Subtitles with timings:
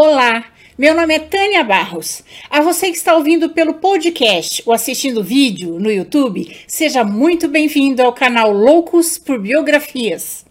[0.00, 0.44] Olá,
[0.78, 2.22] meu nome é Tânia Barros.
[2.48, 8.00] A você que está ouvindo pelo podcast ou assistindo vídeo no YouTube, seja muito bem-vindo
[8.00, 10.46] ao canal Loucos por Biografias.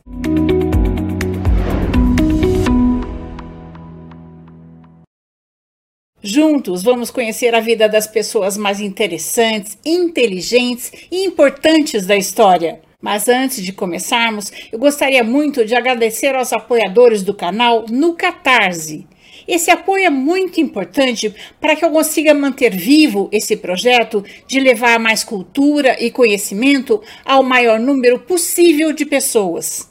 [6.22, 12.82] Juntos vamos conhecer a vida das pessoas mais interessantes, inteligentes e importantes da história.
[13.00, 19.08] Mas antes de começarmos, eu gostaria muito de agradecer aos apoiadores do canal no Catarse.
[19.48, 25.00] Esse apoio é muito importante para que eu consiga manter vivo esse projeto de levar
[25.00, 29.88] mais cultura e conhecimento ao maior número possível de pessoas.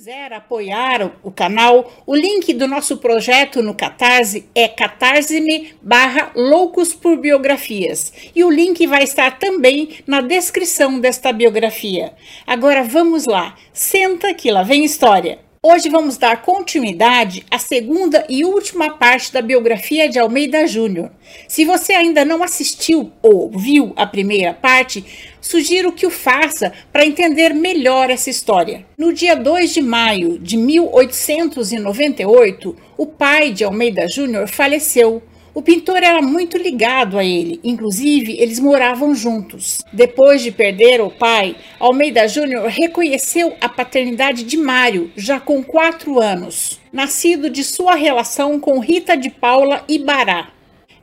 [0.00, 6.94] Quiser apoiar o canal, o link do nosso projeto no Catarse é catarse-me barra loucos
[6.94, 8.10] por biografias.
[8.34, 12.14] E o link vai estar também na descrição desta biografia.
[12.46, 15.49] Agora vamos lá, senta que lá vem história.
[15.62, 21.12] Hoje vamos dar continuidade à segunda e última parte da biografia de Almeida Júnior.
[21.46, 25.04] Se você ainda não assistiu ou viu a primeira parte,
[25.38, 28.86] sugiro que o faça para entender melhor essa história.
[28.96, 35.22] No dia 2 de maio de 1898, o pai de Almeida Júnior faleceu
[35.52, 39.82] o pintor era muito ligado a ele, inclusive eles moravam juntos.
[39.92, 46.20] Depois de perder o pai, Almeida Júnior reconheceu a paternidade de Mário, já com quatro
[46.20, 50.52] anos, nascido de sua relação com Rita de Paula Ibará.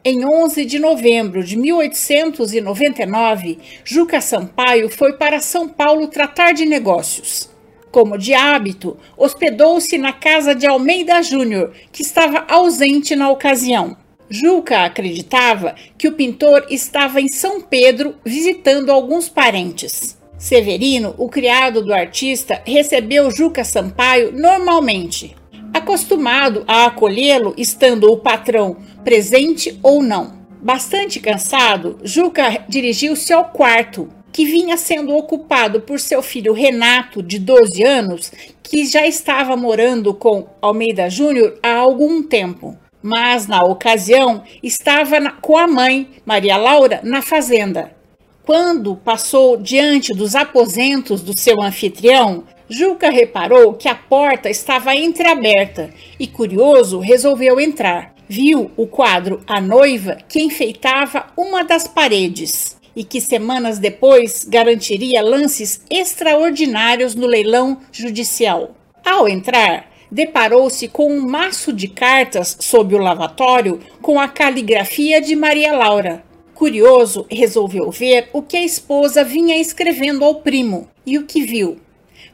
[0.05, 7.49] Em 11 de novembro de 1899, Juca Sampaio foi para São Paulo tratar de negócios.
[7.91, 14.06] Como de hábito, hospedou-se na casa de Almeida Júnior, que estava ausente na ocasião.
[14.29, 20.17] Juca acreditava que o pintor estava em São Pedro visitando alguns parentes.
[20.37, 25.35] Severino, o criado do artista, recebeu Juca Sampaio normalmente,
[25.73, 30.37] acostumado a acolhê-lo estando o patrão presente ou não.
[30.61, 37.39] Bastante cansado, Juca dirigiu-se ao quarto, que vinha sendo ocupado por seu filho Renato, de
[37.39, 38.31] 12 anos,
[38.61, 45.31] que já estava morando com Almeida Júnior há algum tempo mas na ocasião estava na,
[45.31, 47.95] com a mãe, Maria Laura, na fazenda.
[48.43, 55.89] Quando passou diante dos aposentos do seu anfitrião, Juca reparou que a porta estava entreaberta
[56.19, 58.13] e, curioso, resolveu entrar.
[58.27, 65.21] Viu o quadro A Noiva que enfeitava uma das paredes e que semanas depois garantiria
[65.21, 68.75] lances extraordinários no leilão judicial.
[69.05, 75.35] Ao entrar, deparou-se com um maço de cartas sob o lavatório com a caligrafia de
[75.35, 76.23] Maria Laura.
[76.53, 81.77] Curioso, resolveu ver o que a esposa vinha escrevendo ao primo e o que viu.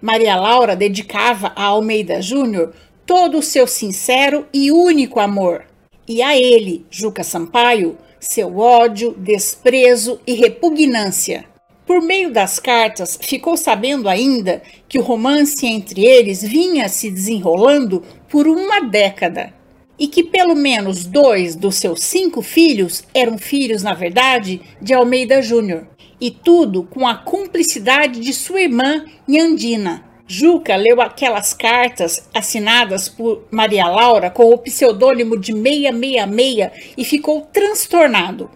[0.02, 2.74] Maria Laura dedicava a Almeida Júnior
[3.06, 5.66] todo o seu sincero e único amor,
[6.08, 11.46] e a ele, Juca Sampaio, seu ódio, desprezo e repugnância.
[11.86, 18.02] Por meio das cartas, ficou sabendo ainda que o romance entre eles vinha se desenrolando
[18.30, 19.54] por uma década
[20.00, 25.42] e que pelo menos dois dos seus cinco filhos eram filhos, na verdade, de Almeida
[25.42, 25.88] Júnior.
[26.20, 30.04] E tudo com a cumplicidade de sua irmã Nhandina.
[30.26, 37.42] Juca leu aquelas cartas assinadas por Maria Laura com o pseudônimo de 666 e ficou
[37.42, 38.50] transtornado.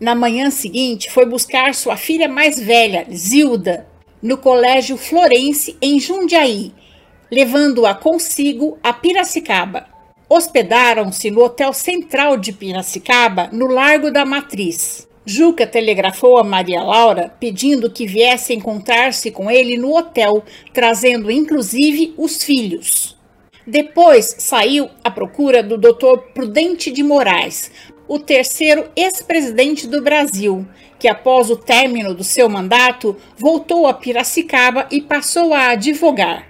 [0.00, 3.86] Na manhã seguinte, foi buscar sua filha mais velha, Zilda,
[4.20, 6.72] no Colégio Florense, em Jundiaí,
[7.30, 9.86] levando-a consigo a Piracicaba.
[10.28, 15.06] Hospedaram-se no Hotel Central de Piracicaba, no Largo da Matriz.
[15.26, 22.14] Juca telegrafou a Maria Laura pedindo que viesse encontrar-se com ele no hotel, trazendo inclusive
[22.18, 23.16] os filhos.
[23.66, 26.18] Depois saiu à procura do Dr.
[26.34, 27.70] Prudente de Moraes,
[28.06, 30.66] o terceiro ex-presidente do Brasil,
[30.98, 36.48] que após o término do seu mandato voltou a Piracicaba e passou a advogar.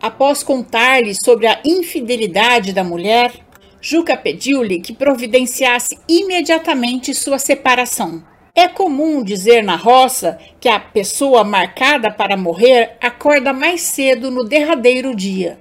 [0.00, 3.32] Após contar-lhe sobre a infidelidade da mulher,
[3.80, 8.22] Juca pediu-lhe que providenciasse imediatamente sua separação.
[8.54, 14.44] É comum dizer na roça que a pessoa marcada para morrer acorda mais cedo no
[14.44, 15.58] derradeiro dia.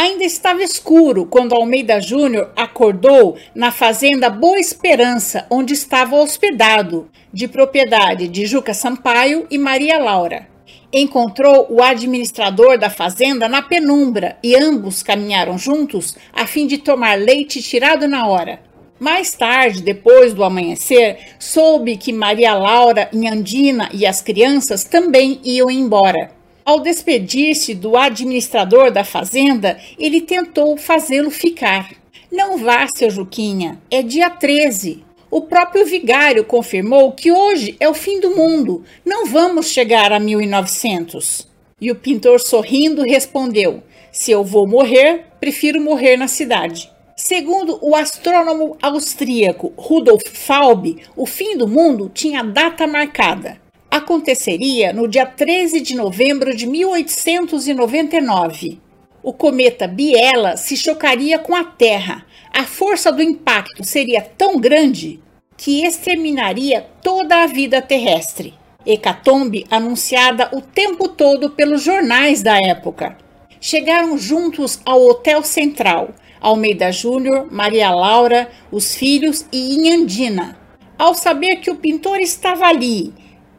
[0.00, 7.48] Ainda estava escuro quando Almeida Júnior acordou na fazenda Boa Esperança, onde estava hospedado, de
[7.48, 10.46] propriedade de Juca Sampaio e Maria Laura.
[10.92, 17.18] Encontrou o administrador da fazenda na penumbra e ambos caminharam juntos a fim de tomar
[17.18, 18.60] leite tirado na hora.
[19.00, 25.68] Mais tarde, depois do amanhecer, soube que Maria Laura, Nhandina e as crianças também iam
[25.68, 26.37] embora.
[26.68, 31.90] Ao despedir-se do administrador da fazenda, ele tentou fazê-lo ficar.
[32.30, 35.02] Não vá, seu Juquinha, é dia 13.
[35.30, 40.20] O próprio vigário confirmou que hoje é o fim do mundo, não vamos chegar a
[40.20, 41.48] 1900.
[41.80, 43.82] E o pintor, sorrindo, respondeu:
[44.12, 46.90] Se eu vou morrer, prefiro morrer na cidade.
[47.16, 53.58] Segundo o astrônomo austríaco Rudolf Falb, o fim do mundo tinha data marcada.
[53.90, 58.86] Aconteceria no dia 13 de novembro de 1899
[59.22, 62.24] o cometa Biela se chocaria com a Terra.
[62.50, 65.20] A força do impacto seria tão grande
[65.56, 68.54] que exterminaria toda a vida terrestre.
[68.86, 73.18] Hecatombe anunciada o tempo todo pelos jornais da época.
[73.60, 80.56] Chegaram juntos ao Hotel Central, Almeida Júnior, Maria Laura, os filhos e Inhandina.
[80.96, 83.12] Ao saber que o pintor estava ali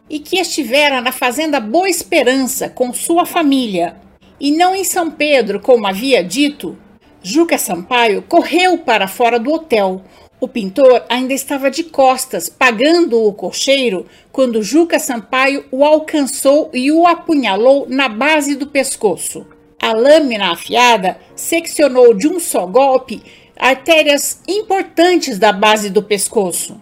[0.09, 3.95] e que estivera na fazenda Boa Esperança com sua família,
[4.39, 6.77] e não em São Pedro, como havia dito,
[7.21, 10.01] Juca Sampaio correu para fora do hotel.
[10.39, 16.89] O pintor ainda estava de costas, pagando o cocheiro, quando Juca Sampaio o alcançou e
[16.91, 19.45] o apunhalou na base do pescoço.
[19.81, 23.21] A lâmina afiada seccionou de um só golpe
[23.57, 26.79] artérias importantes da base do pescoço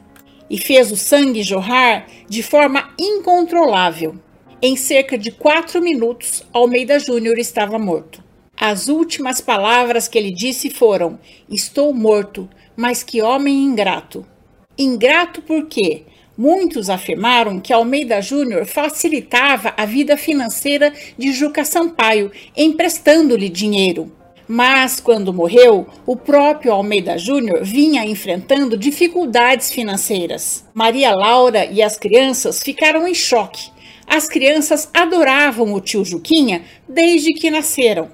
[0.50, 4.16] e fez o sangue jorrar de forma incontrolável.
[4.62, 8.24] Em cerca de quatro minutos, Almeida Júnior estava morto.
[8.56, 14.26] As últimas palavras que ele disse foram: Estou morto, mas que homem ingrato.
[14.76, 16.06] Ingrato por quê?
[16.36, 24.12] Muitos afirmaram que Almeida Júnior facilitava a vida financeira de Juca Sampaio, emprestando-lhe dinheiro.
[24.48, 30.66] Mas, quando morreu, o próprio Almeida Júnior vinha enfrentando dificuldades financeiras.
[30.74, 33.78] Maria Laura e as crianças ficaram em choque
[34.08, 38.10] as crianças adoravam o tio Juquinha desde que nasceram.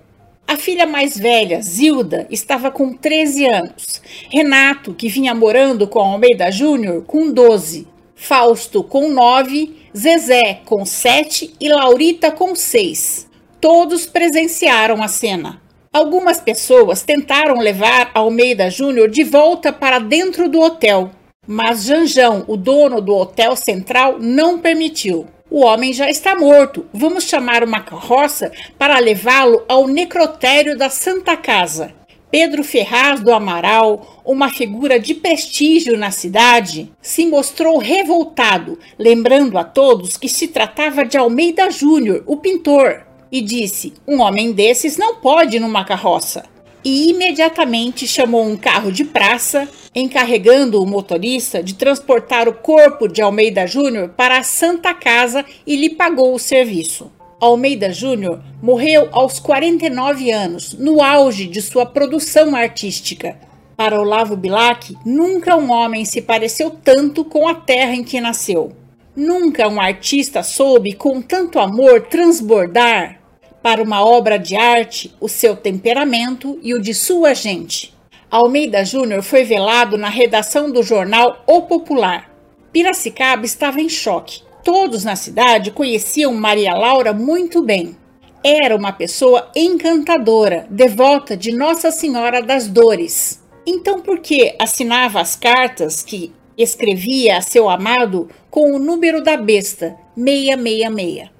[0.47, 4.01] A filha mais velha, Zilda, estava com 13 anos.
[4.29, 7.87] Renato, que vinha morando com Almeida Júnior, com 12.
[8.15, 9.75] Fausto, com 9.
[9.95, 11.53] Zezé, com 7.
[11.61, 13.29] E Laurita, com 6.
[13.61, 15.61] Todos presenciaram a cena.
[15.93, 21.11] Algumas pessoas tentaram levar Almeida Júnior de volta para dentro do hotel,
[21.45, 25.27] mas Janjão, o dono do Hotel Central, não permitiu.
[25.51, 26.83] O homem já está morto.
[26.91, 31.93] Vamos chamar uma carroça para levá-lo ao necrotério da Santa Casa.
[32.31, 39.63] Pedro Ferraz do Amaral, uma figura de prestígio na cidade, se mostrou revoltado, lembrando a
[39.63, 45.15] todos que se tratava de Almeida Júnior, o pintor, e disse: Um homem desses não
[45.15, 46.43] pode ir numa carroça
[46.85, 53.21] e imediatamente chamou um carro de praça, encarregando o motorista de transportar o corpo de
[53.21, 57.11] Almeida Júnior para a Santa Casa e lhe pagou o serviço.
[57.39, 63.37] Almeida Júnior morreu aos 49 anos, no auge de sua produção artística.
[63.75, 68.73] Para Olavo Bilac, nunca um homem se pareceu tanto com a terra em que nasceu.
[69.15, 73.22] Nunca um artista soube com tanto amor transbordar
[73.63, 77.93] para uma obra de arte o seu temperamento e o de sua gente.
[78.29, 82.29] Almeida Júnior foi velado na redação do jornal O Popular.
[82.73, 84.41] Piracicaba estava em choque.
[84.63, 87.95] Todos na cidade conheciam Maria Laura muito bem.
[88.43, 93.41] Era uma pessoa encantadora, devota de Nossa Senhora das Dores.
[93.65, 99.37] Então, por que assinava as cartas que escrevia a seu amado com o número da
[99.37, 101.32] besta 666?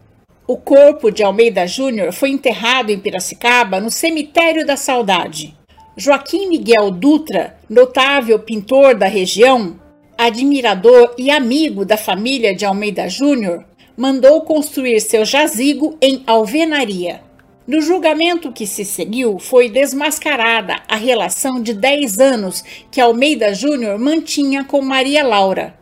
[0.46, 5.56] O corpo de Almeida Júnior foi enterrado em Piracicaba, no Cemitério da Saudade.
[5.96, 9.80] Joaquim Miguel Dutra, notável pintor da região,
[10.18, 13.64] admirador e amigo da família de Almeida Júnior,
[13.96, 17.22] mandou construir seu jazigo em alvenaria.
[17.66, 23.98] No julgamento que se seguiu, foi desmascarada a relação de 10 anos que Almeida Júnior
[23.98, 25.74] mantinha com Maria Laura.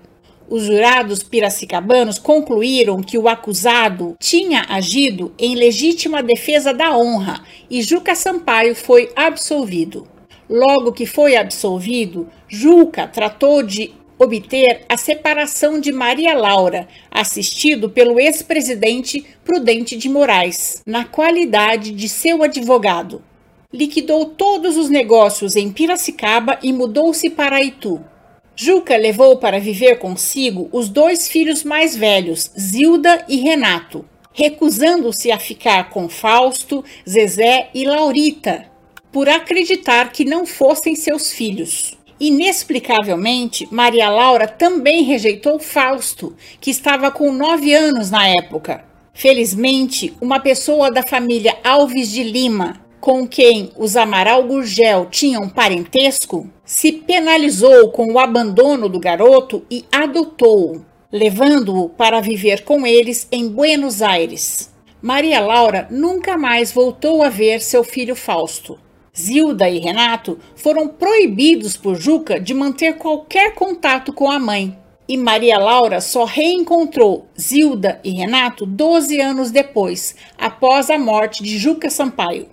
[0.51, 7.81] Os jurados piracicabanos concluíram que o acusado tinha agido em legítima defesa da honra e
[7.81, 10.05] Juca Sampaio foi absolvido.
[10.49, 18.19] Logo que foi absolvido, Juca tratou de obter a separação de Maria Laura, assistido pelo
[18.19, 23.23] ex-presidente Prudente de Moraes, na qualidade de seu advogado.
[23.71, 28.10] Liquidou todos os negócios em Piracicaba e mudou-se para Itu.
[28.55, 35.39] Juca levou para viver consigo os dois filhos mais velhos, Zilda e Renato, recusando-se a
[35.39, 38.65] ficar com Fausto, Zezé e Laurita,
[39.11, 41.97] por acreditar que não fossem seus filhos.
[42.19, 48.85] Inexplicavelmente, Maria Laura também rejeitou Fausto, que estava com nove anos na época.
[49.13, 56.47] Felizmente, uma pessoa da família Alves de Lima com quem os Amaral Gurgel tinham parentesco,
[56.63, 63.49] se penalizou com o abandono do garoto e adotou-o, levando-o para viver com eles em
[63.49, 64.71] Buenos Aires.
[65.01, 68.77] Maria Laura nunca mais voltou a ver seu filho Fausto.
[69.19, 74.77] Zilda e Renato foram proibidos por Juca de manter qualquer contato com a mãe.
[75.07, 81.57] E Maria Laura só reencontrou Zilda e Renato 12 anos depois, após a morte de
[81.57, 82.50] Juca Sampaio.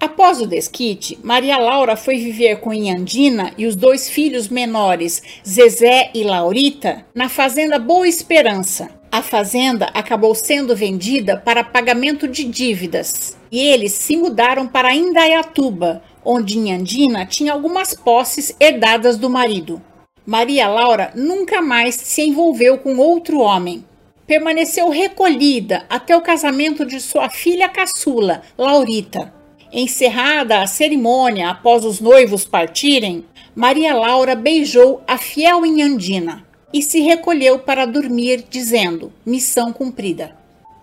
[0.00, 6.10] Após o desquite, Maria Laura foi viver com Iandina e os dois filhos menores, Zezé
[6.14, 8.88] e Laurita, na fazenda Boa Esperança.
[9.12, 16.02] A fazenda acabou sendo vendida para pagamento de dívidas e eles se mudaram para Indaiatuba,
[16.24, 19.82] onde Iandina tinha algumas posses herdadas do marido.
[20.24, 23.84] Maria Laura nunca mais se envolveu com outro homem.
[24.26, 29.39] Permaneceu recolhida até o casamento de sua filha caçula, Laurita.
[29.72, 33.24] Encerrada a cerimônia após os noivos partirem,
[33.54, 40.36] Maria Laura beijou a fiel Inhandina e se recolheu para dormir, dizendo: Missão cumprida.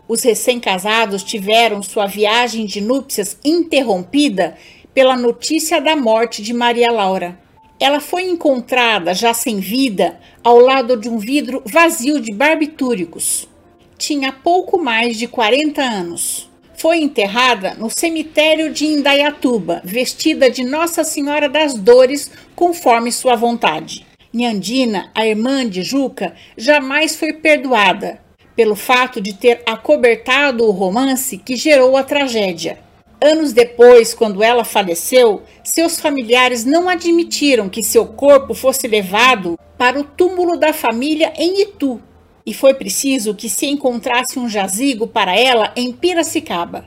[0.08, 4.56] Os recém-casados tiveram sua viagem de núpcias interrompida
[4.94, 7.38] pela notícia da morte de Maria Laura.
[7.77, 13.50] Ela foi encontrada, já sem vida, ao lado de um vidro vazio de barbitúricos.
[13.98, 16.48] Tinha pouco mais de 40 anos
[16.78, 24.06] foi enterrada no cemitério de Indaiatuba, vestida de Nossa Senhora das Dores, conforme sua vontade.
[24.32, 28.22] Nhandina, a irmã de Juca, jamais foi perdoada
[28.56, 32.78] pelo fato de ter acobertado o romance que gerou a tragédia.
[33.20, 40.00] Anos depois, quando ela faleceu, seus familiares não admitiram que seu corpo fosse levado para
[40.00, 42.00] o túmulo da família em Itu,
[42.48, 46.86] e foi preciso que se encontrasse um jazigo para ela em Piracicaba.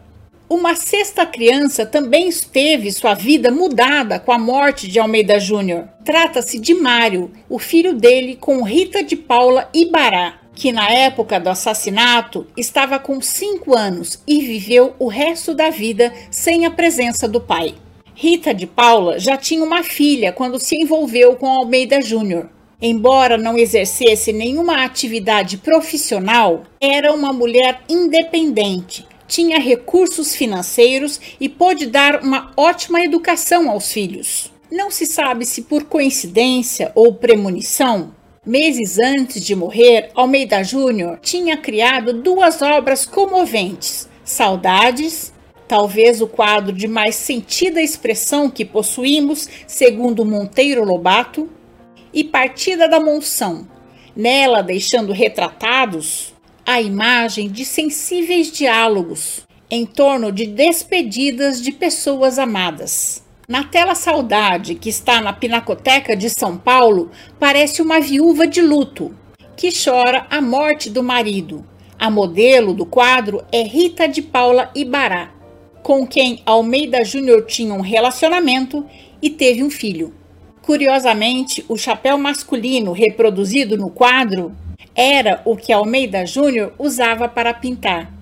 [0.48, 5.86] Uma sexta criança também teve sua vida mudada com a morte de Almeida Júnior.
[6.02, 11.50] Trata-se de Mário, o filho dele com Rita de Paula Ibará, que na época do
[11.50, 17.40] assassinato estava com 5 anos e viveu o resto da vida sem a presença do
[17.40, 17.74] pai.
[18.14, 22.48] Rita de Paula já tinha uma filha quando se envolveu com Almeida Júnior.
[22.82, 31.86] Embora não exercesse nenhuma atividade profissional, era uma mulher independente, tinha recursos financeiros e pôde
[31.86, 34.50] dar uma ótima educação aos filhos.
[34.72, 38.14] Não se sabe se por coincidência ou premonição,
[38.46, 45.32] meses antes de morrer, Almeida Júnior tinha criado duas obras comoventes: Saudades,
[45.68, 51.48] talvez o quadro de mais sentida expressão que possuímos, segundo Monteiro Lobato,
[52.12, 53.68] e Partida da Monção,
[54.14, 56.34] nela deixando retratados
[56.66, 63.24] a imagem de sensíveis diálogos em torno de despedidas de pessoas amadas.
[63.48, 69.14] Na tela Saudade, que está na Pinacoteca de São Paulo, parece uma viúva de luto
[69.56, 71.66] que chora a morte do marido.
[71.98, 75.30] A modelo do quadro é Rita de Paula Ibará,
[75.82, 78.86] com quem Almeida Júnior tinha um relacionamento
[79.20, 80.14] e teve um filho.
[80.62, 84.54] Curiosamente, o chapéu masculino reproduzido no quadro
[84.94, 88.12] era o que Almeida Júnior usava para pintar.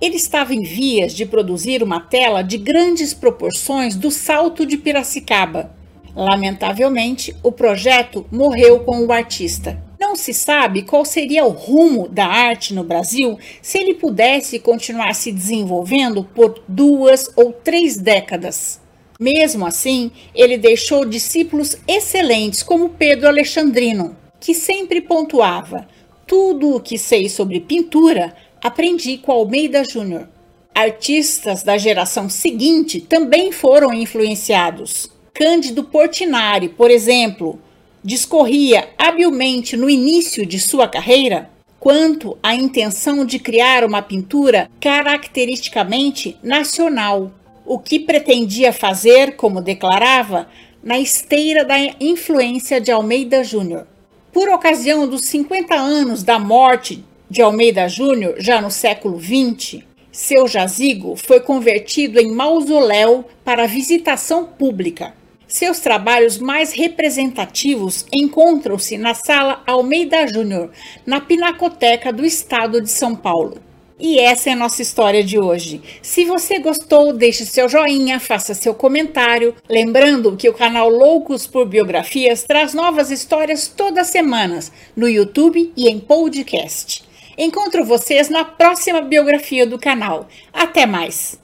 [0.00, 5.72] Ele estava em vias de produzir uma tela de grandes proporções do Salto de Piracicaba.
[6.14, 9.82] Lamentavelmente, o projeto morreu com o artista.
[9.98, 15.14] Não se sabe qual seria o rumo da arte no Brasil se ele pudesse continuar
[15.14, 18.80] se desenvolvendo por duas ou três décadas.
[19.18, 25.88] Mesmo assim, ele deixou discípulos excelentes como Pedro Alexandrino, que sempre pontuava:
[26.24, 28.32] tudo o que sei sobre pintura
[28.62, 30.28] aprendi com Almeida Júnior.
[30.72, 35.10] Artistas da geração seguinte também foram influenciados.
[35.34, 37.60] Cândido Portinari, por exemplo,
[38.04, 46.36] discorria habilmente no início de sua carreira quanto à intenção de criar uma pintura caracteristicamente
[46.42, 47.32] nacional,
[47.68, 50.48] o que pretendia fazer, como declarava,
[50.82, 53.86] na esteira da influência de Almeida Júnior.
[54.32, 60.48] Por ocasião dos 50 anos da morte de Almeida Júnior, já no século XX, seu
[60.48, 65.12] jazigo foi convertido em mausoléu para visitação pública.
[65.46, 70.70] Seus trabalhos mais representativos encontram-se na Sala Almeida Júnior,
[71.04, 73.67] na Pinacoteca do Estado de São Paulo.
[74.00, 75.82] E essa é a nossa história de hoje.
[76.00, 79.54] Se você gostou, deixe seu joinha, faça seu comentário.
[79.68, 85.72] Lembrando que o canal Loucos por Biografias traz novas histórias todas as semanas no YouTube
[85.76, 87.02] e em podcast.
[87.36, 90.28] Encontro vocês na próxima biografia do canal.
[90.52, 91.38] Até mais!